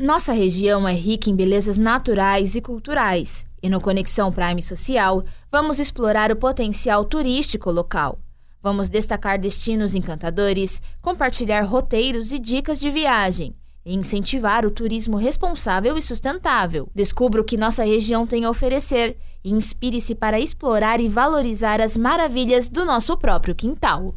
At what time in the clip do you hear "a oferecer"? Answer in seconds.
18.46-19.18